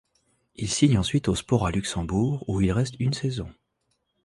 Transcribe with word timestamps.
Il 0.55 0.67
signe 0.67 0.97
ensuite 0.97 1.27
au 1.27 1.35
Spora 1.35 1.69
Luxembourg, 1.69 2.43
où 2.49 2.59
il 2.59 2.71
reste 2.71 2.95
une 2.99 3.13
saison. 3.13 3.53